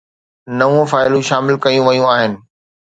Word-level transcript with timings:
نو 0.59 0.69
فائلون 0.91 1.23
شامل 1.29 1.55
ڪيون 1.63 1.83
ويون 1.87 2.07
آهن 2.15 2.31